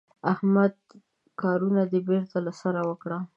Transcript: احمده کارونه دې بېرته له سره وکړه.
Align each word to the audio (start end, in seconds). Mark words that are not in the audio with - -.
احمده 0.33 0.81
کارونه 1.41 1.81
دې 1.91 1.99
بېرته 2.09 2.37
له 2.45 2.51
سره 2.61 2.79
وکړه. 2.89 3.17